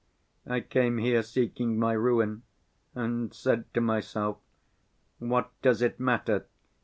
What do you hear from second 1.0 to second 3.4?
seeking my ruin, and